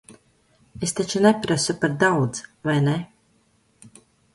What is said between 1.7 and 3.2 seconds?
par daudz, vai ne?